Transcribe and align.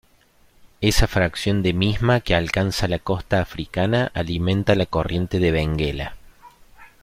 Esa 0.81 1.05
fracción 1.05 1.61
de 1.61 1.73
misma 1.73 2.21
que 2.21 2.33
alcanza 2.33 2.87
la 2.87 2.97
costa 2.97 3.39
africana 3.39 4.09
alimenta 4.15 4.73
la 4.73 4.87
corriente 4.87 5.37
de 5.37 5.51
Benguela. 5.51 6.15